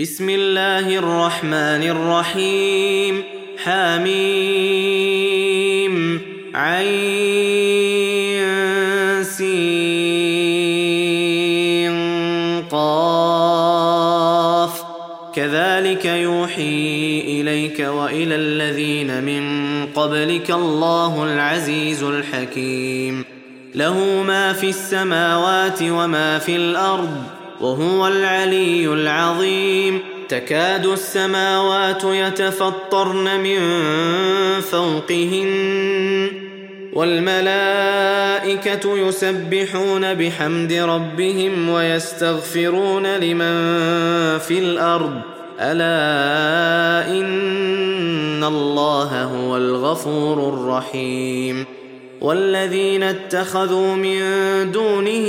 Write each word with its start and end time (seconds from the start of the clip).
بسم 0.00 0.28
الله 0.28 0.98
الرحمن 0.98 1.90
الرحيم. 1.90 3.22
حميم. 3.58 6.20
عين. 6.54 8.44
سين. 9.24 11.92
قاف. 12.70 14.82
كذلك 15.34 16.04
يوحي 16.04 17.20
إليك 17.20 17.80
وإلى 17.80 18.34
الذين 18.34 19.24
من 19.24 19.86
قبلك 19.86 20.50
الله 20.50 21.24
العزيز 21.24 22.02
الحكيم. 22.02 23.24
له 23.74 24.24
ما 24.26 24.52
في 24.52 24.68
السماوات 24.68 25.82
وما 25.82 26.38
في 26.38 26.56
الأرض. 26.56 27.41
وهو 27.62 28.08
العلي 28.08 28.86
العظيم. 28.86 29.98
تكاد 30.28 30.86
السماوات 30.86 32.04
يتفطرن 32.04 33.40
من 33.40 33.60
فوقهن. 34.60 36.28
والملائكة 36.92 39.08
يسبحون 39.08 40.14
بحمد 40.14 40.72
ربهم 40.72 41.68
ويستغفرون 41.68 43.06
لمن 43.06 43.54
في 44.38 44.58
الأرض. 44.58 45.20
ألا 45.60 47.10
إن 47.10 48.44
الله 48.44 49.24
هو 49.24 49.56
الغفور 49.56 50.48
الرحيم. 50.48 51.64
والذين 52.20 53.02
اتخذوا 53.02 53.94
من 53.94 54.20
دونه 54.72 55.26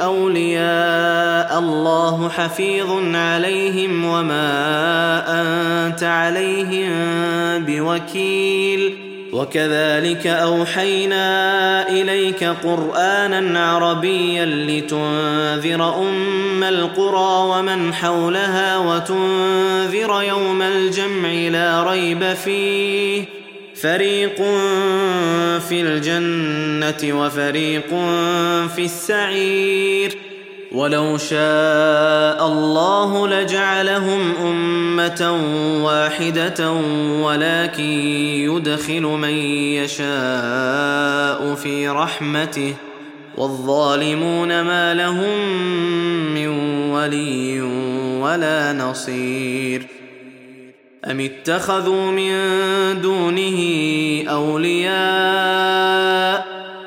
أولياء 0.00 1.23
الله 1.52 2.28
حفيظ 2.28 3.14
عليهم 3.14 4.04
وما 4.04 4.50
أنت 5.40 6.02
عليهم 6.02 6.90
بوكيل. 7.64 8.94
وكذلك 9.32 10.26
أوحينا 10.26 11.88
إليك 11.88 12.44
قرآنا 12.44 13.70
عربيا 13.70 14.46
لتنذر 14.46 15.94
أم 16.08 16.64
القرى 16.64 17.58
ومن 17.58 17.94
حولها 17.94 18.78
وتنذر 18.78 20.22
يوم 20.22 20.62
الجمع 20.62 21.28
لا 21.28 21.90
ريب 21.90 22.32
فيه. 22.44 23.24
فريق 23.82 24.36
في 25.68 25.80
الجنة 25.80 27.20
وفريق 27.20 27.88
في 28.76 28.84
السعير. 28.84 30.16
ولو 30.74 31.18
شاء 31.18 32.46
الله 32.46 33.28
لجعلهم 33.28 34.32
أمة 34.42 35.40
واحدة 35.84 36.70
ولكن 37.22 37.82
يدخل 38.50 39.02
من 39.02 39.34
يشاء 39.78 41.54
في 41.54 41.88
رحمته 41.88 42.74
والظالمون 43.36 44.60
ما 44.60 44.94
لهم 44.94 45.48
من 46.34 46.48
ولي 46.90 47.60
ولا 48.20 48.72
نصير 48.72 49.86
أم 51.10 51.20
اتخذوا 51.20 52.10
من 52.10 52.32
دونه 53.00 53.60
أولياء 54.30 55.74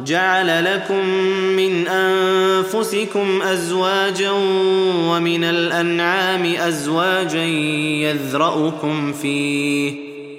جعل 0.00 0.74
لكم 0.74 1.06
من 1.56 1.88
أنفسكم 1.88 3.42
أزواجا 3.42 4.30
ومن 5.10 5.44
الأنعام 5.44 6.44
أزواجا 6.44 7.44
يذرأكم 8.04 9.12
فيه 9.12 9.94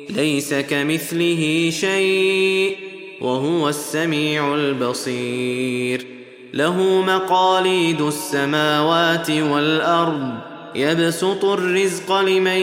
ليس 0.10 0.54
كمثله 0.54 1.70
شيء 1.74 2.76
وهو 3.22 3.70
السميع 3.70 4.56
البصير. 4.56 6.06
له 6.54 7.02
مقاليد 7.02 8.02
السماوات 8.02 9.30
والأرض 9.30 10.34
يبسط 10.76 11.46
الرزق 11.46 12.22
لمن 12.22 12.62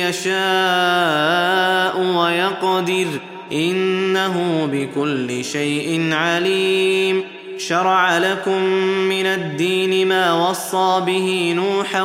يشاء 0.00 2.00
ويقدر. 2.00 3.33
إنه 3.52 4.68
بكل 4.72 5.44
شيء 5.44 6.12
عليم. 6.12 7.24
شرع 7.58 8.18
لكم 8.18 8.62
من 9.08 9.26
الدين 9.26 10.08
ما 10.08 10.48
وصى 10.48 11.02
به 11.06 11.52
نوحا 11.56 12.02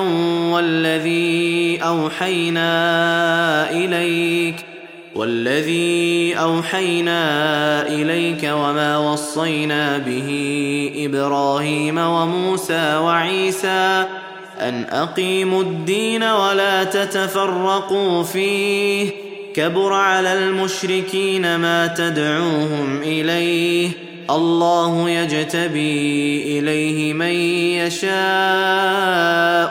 والذي 0.54 1.80
أوحينا 1.84 2.72
إليك 3.72 4.56
والذي 5.16 6.36
أوحينا 6.40 7.22
إليك 7.88 8.44
وما 8.44 8.98
وصينا 8.98 9.98
به 9.98 10.30
إبراهيم 10.96 11.98
وموسى 11.98 12.98
وعيسى 12.98 14.06
أن 14.60 14.86
أقيموا 14.90 15.62
الدين 15.62 16.24
ولا 16.24 16.84
تتفرقوا 16.84 18.24
فيه. 18.24 19.29
كبر 19.54 19.94
على 19.94 20.34
المشركين 20.34 21.56
ما 21.56 21.88
تدعوهم 21.88 23.02
إليه. 23.02 23.90
الله 24.30 25.10
يجتبي 25.10 26.60
إليه 26.60 27.14
من 27.14 27.34
يشاء 27.82 28.10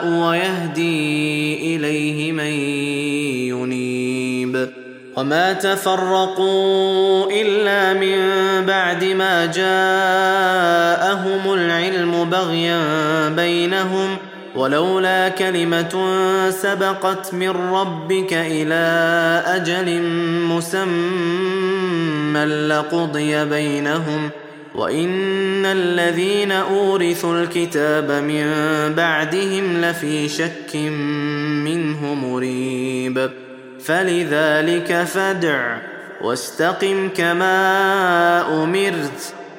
ويهدي 0.07 1.75
إليه 1.75 2.31
من 2.31 2.53
ينيب. 3.49 4.69
وما 5.15 5.53
تفرقوا 5.53 7.31
إلا 7.31 7.93
من 7.93 8.19
بعد 8.65 9.03
ما 9.03 9.45
جاءهم 9.45 10.73
العلم 11.53 12.29
بغيا 12.29 12.79
بينهم 13.29 14.17
ولولا 14.55 15.29
كلمة 15.29 16.05
سبقت 16.49 17.33
من 17.33 17.49
ربك 17.49 18.33
إلى 18.33 19.43
أجل 19.45 20.01
مسمى 20.49 21.99
لقضي 22.45 23.45
بينهم 23.45 24.29
وإن 24.75 25.65
الذين 25.65 26.51
أورثوا 26.51 27.41
الكتاب 27.41 28.11
من 28.11 28.45
بعدهم 28.95 29.81
لفي 29.81 30.29
شك 30.29 30.75
منه 31.65 32.13
مريب 32.13 33.29
فلذلك 33.83 35.03
فادع 35.03 35.77
واستقم 36.21 37.09
كما 37.09 38.63
أمرت 38.63 39.33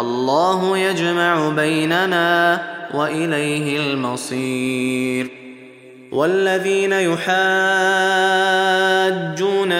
الله 0.00 0.78
يجمع 0.78 1.48
بيننا 1.48 2.60
وإليه 2.94 3.80
المصير. 3.80 5.30
والذين 6.12 6.92
يحاجون 6.92 7.28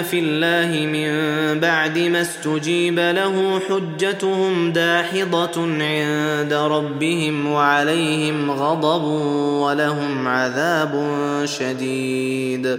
في 0.02 0.18
الله 0.18 0.86
من 0.86 1.10
بعد 1.60 1.98
ما 1.98 2.20
استجيب 2.20 2.98
له 2.98 3.60
حجتهم 3.68 4.72
داحضة 4.72 5.62
عند 5.62 6.52
ربهم 6.52 7.46
وعليهم 7.46 8.50
غضب 8.50 9.04
ولهم 9.62 10.28
عذاب 10.28 11.10
شديد. 11.44 12.78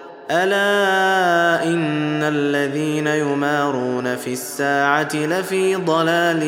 ألا 0.31 1.63
إن 1.63 2.23
الذين 2.23 3.07
يمارون 3.07 4.15
في 4.15 4.33
الساعة 4.33 5.15
لفي 5.15 5.75
ضلال 5.75 6.43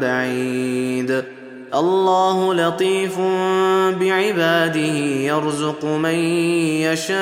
بعيد. 0.00 1.24
الله 1.74 2.54
لطيف 2.54 3.20
بعباده 4.00 4.98
يرزق 5.30 5.84
من 5.84 6.14
يشاء 6.84 7.18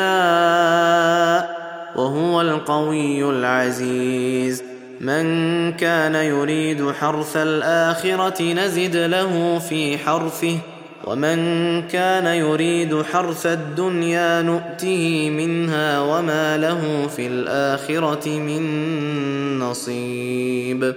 وهو 1.97 2.41
القوي 2.41 3.31
العزيز. 3.31 4.63
من 5.01 5.73
كان 5.73 6.15
يريد 6.15 6.91
حرث 7.01 7.37
الآخرة 7.37 8.43
نزد 8.53 8.97
له 8.97 9.59
في 9.59 9.99
حرثه 9.99 10.59
ومن 11.07 11.39
كان 11.83 12.27
يريد 12.27 13.03
حرث 13.03 13.47
الدنيا 13.47 14.43
نؤته 14.43 15.31
منها 15.31 16.01
وما 16.01 16.57
له 16.57 17.07
في 17.17 17.27
الآخرة 17.27 18.29
من 18.29 19.59
نصيب. 19.59 20.95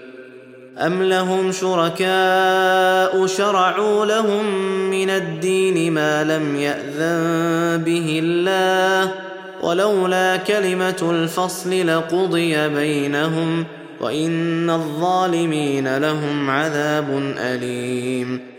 أم 0.78 1.04
لهم 1.04 1.52
شركاء 1.52 3.26
شرعوا 3.26 4.06
لهم 4.06 4.46
من 4.90 5.10
الدين 5.10 5.94
ما 5.94 6.24
لم 6.24 6.56
يأذن 6.56 7.84
به 7.84 8.20
الله؟ 8.24 9.14
ولولا 9.62 10.38
كلمة 10.38 11.10
الفصل 11.12 11.88
لقضي 11.88 12.70
بينهم 12.70 13.66
وإن 14.02 14.70
الظالمين 14.70 15.98
لهم 15.98 16.50
عذاب 16.50 17.34
أليم. 17.38 18.59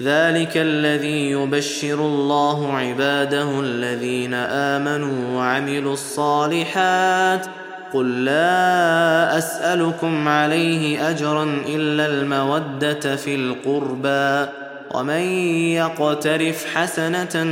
ذلك 0.00 0.52
الذي 0.56 1.30
يبشر 1.30 1.94
الله 1.94 2.76
عباده 2.76 3.60
الذين 3.60 4.34
آمنوا 4.34 5.38
وعملوا 5.38 5.92
الصالحات. 5.92 7.46
قل 7.94 8.24
لا 8.24 9.38
أسألكم 9.38 10.28
عليه 10.28 11.10
أجرا 11.10 11.62
إلا 11.68 12.06
المودة 12.06 13.16
في 13.16 13.34
القربى. 13.34 14.52
ومن 14.94 15.22
يقترف 15.72 16.66
حسنة 16.74 17.42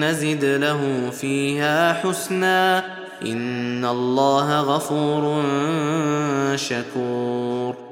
نزد 0.00 0.44
له 0.44 1.10
فيها 1.10 1.92
حسنا. 1.92 2.84
إن 3.26 3.84
الله 3.84 4.60
غفور 4.60 5.42
شكور. 6.56 7.91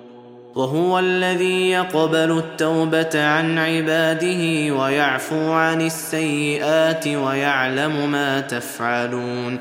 وهو 0.55 0.99
الذي 0.99 1.69
يقبل 1.69 2.37
التوبة 2.37 3.25
عن 3.25 3.57
عباده 3.57 4.73
ويعفو 4.75 5.51
عن 5.51 5.81
السيئات 5.81 7.07
ويعلم 7.07 8.11
ما 8.11 8.39
تفعلون. 8.39 9.59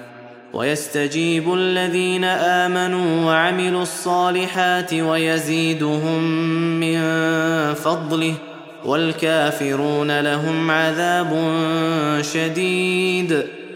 ويستجيب 0.52 1.54
الذين 1.54 2.24
آمنوا 2.24 3.26
وعملوا 3.26 3.82
الصالحات 3.82 4.94
ويزيدهم 4.94 6.22
من 6.80 7.00
فضله 7.74 8.34
والكافرون 8.84 10.20
لهم 10.20 10.70
عذاب 10.70 11.36
شديد. 12.20 13.59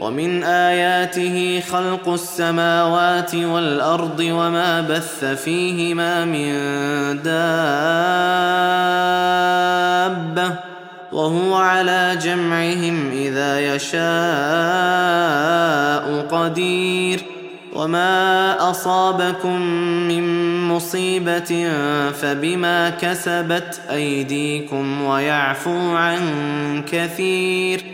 ومن 0.00 0.44
آياته 0.44 1.62
خلق 1.70 2.08
السماوات 2.08 3.34
والأرض 3.34 4.20
وما 4.20 4.80
بث 4.80 5.24
فيهما 5.24 6.24
من 6.24 6.52
دابة 7.22 7.54
وهو 11.12 11.54
على 11.54 12.18
جمعهم 12.22 13.10
إذا 13.10 13.74
يشاء 13.74 14.04
قدير 16.30 17.20
وما 17.74 18.56
أصابكم 18.70 19.60
من 20.08 20.24
مصيبة 20.68 21.70
فبما 22.10 22.90
كسبت 22.90 23.80
أيديكم 23.90 25.02
ويعفو 25.02 25.96
عن 25.96 26.20
كثير 26.92 27.93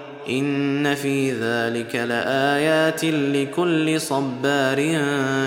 إن 0.29 0.95
في 0.95 1.31
ذلك 1.31 1.95
لآيات 1.95 3.05
لكل 3.05 4.01
صبار 4.01 5.01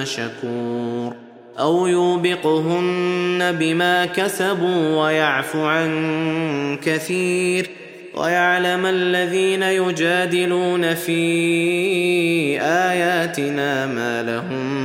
شكور. 0.05 1.15
أو 1.59 1.87
يوبقهن 1.87 3.57
بما 3.61 4.07
كسبوا 4.07 5.05
ويعفو 5.05 5.65
عن 5.65 6.79
كثير. 6.83 7.71
ويعلم 8.15 8.87
الذين 8.87 9.63
يجادلون 9.63 10.95
في 10.95 12.61
آياتنا 12.61 13.87
ما 13.87 14.23
لهم 14.23 14.85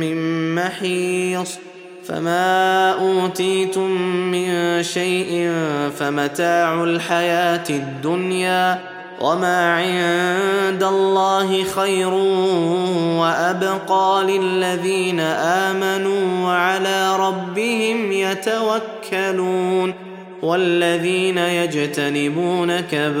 من 0.00 0.54
محيص. 0.54 1.69
فما 2.10 2.92
اوتيتم 2.92 3.90
من 4.30 4.82
شيء 4.82 5.52
فمتاع 5.98 6.84
الحياة 6.84 7.64
الدنيا 7.70 8.78
وما 9.20 9.74
عند 9.74 10.82
الله 10.82 11.64
خير 11.64 12.14
وابقى 13.18 14.24
للذين 14.24 15.20
امنوا 15.20 16.46
وعلى 16.46 17.16
ربهم 17.16 18.12
يتوكلون 18.12 19.94
والذين 20.42 21.38
يجتنبون 21.38 22.80
كبائر 22.80 23.14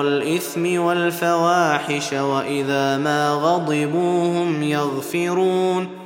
الاثم 0.00 0.80
والفواحش 0.80 2.12
واذا 2.12 2.96
ما 2.96 3.30
غضبوا 3.30 4.42
هم 4.42 4.62
يغفرون 4.62 6.05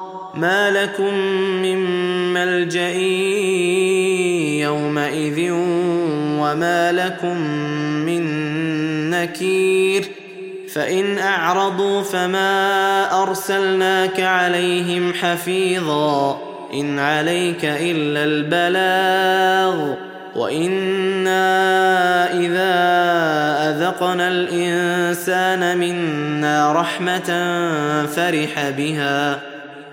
ما 0.33 0.71
لكم 0.71 1.13
من 1.61 1.79
ملجأ 2.33 2.93
يومئذ 4.63 5.51
وما 6.39 6.91
لكم 6.91 7.37
من 8.05 8.21
نكير 9.09 10.05
فإن 10.73 11.17
أعرضوا 11.17 12.01
فما 12.01 13.23
أرسلناك 13.23 14.19
عليهم 14.19 15.13
حفيظا 15.13 16.41
إن 16.73 16.99
عليك 16.99 17.65
إلا 17.65 18.23
البلاغ 18.23 19.93
وإنا 20.35 21.43
إذا 22.33 22.71
أذقنا 23.69 24.27
الإنسان 24.27 25.77
منا 25.77 26.73
رحمة 26.73 27.29
فرح 28.05 28.69
بها 28.69 29.50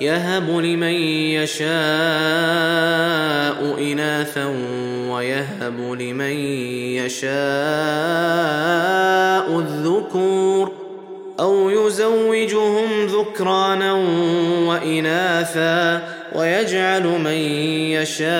يهب 0.00 0.50
لمن 0.50 0.94
يشاء 1.38 1.68
إناثا 3.92 4.46
ويهب 5.08 5.80
لمن 6.00 6.36
يشاء 6.98 7.28
الذكور 9.58 10.72
أو 11.40 11.70
يزوجهم 11.70 13.06
ذكرانا 13.06 13.92
وإناثا 14.68 16.02
ويجعل 16.34 17.02
من 17.02 17.38
يشاء 17.92 18.34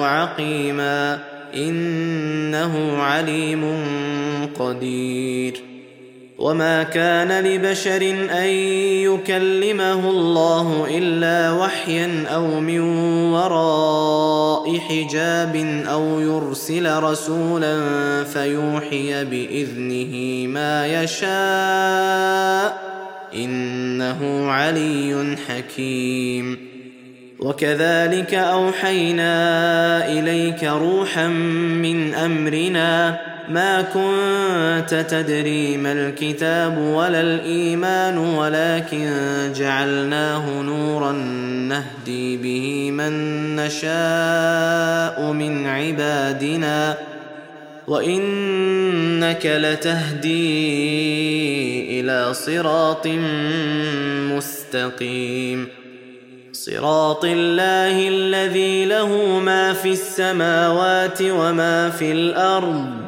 عقيما 0.00 1.18
إنه 1.54 3.02
عليم 3.02 3.64
قدير 4.58 5.27
وما 6.38 6.82
كان 6.82 7.44
لبشر 7.44 8.02
ان 8.30 8.48
يكلمه 9.10 10.10
الله 10.10 10.86
الا 10.90 11.52
وحيا 11.52 12.24
أو 12.28 12.60
من 12.60 12.80
وراء 13.32 14.78
حجاب 14.78 15.56
أو 15.86 16.20
يرسل 16.20 17.02
رسولا 17.02 17.78
فيوحي 18.24 19.24
باذنه 19.24 20.46
ما 20.46 21.02
يشاء 21.02 21.28
انه 23.34 24.50
علي 24.50 25.36
حكيم. 25.48 26.68
وكذلك 27.38 28.34
اوحينا 28.34 29.32
اليك 30.12 30.64
روحا 30.64 31.26
من 31.26 32.14
امرنا 32.14 33.18
ما 33.50 33.82
كنت 33.82 35.06
تدري 35.10 35.76
ما 35.76 35.92
الكتاب 35.92 36.78
ولا 36.78 37.20
الإيمان 37.20 38.18
ولكن 38.18 39.10
جعلناه 39.56 40.62
نورا 40.62 41.12
نهدي 41.68 42.36
به 42.36 42.90
من 42.90 43.56
نشاء 43.56 45.32
من 45.32 45.66
عبادنا. 45.66 46.98
وإنك 47.86 49.46
لتهدي 49.46 50.30
إلى 52.00 52.34
صراط 52.34 53.06
مستقيم. 54.36 55.68
صراط 56.52 57.24
الله 57.24 58.08
الذي 58.08 58.84
له 58.84 59.38
ما 59.38 59.72
في 59.72 59.92
السماوات 59.92 61.18
وما 61.22 61.90
في 61.90 62.12
الأرض. 62.12 63.07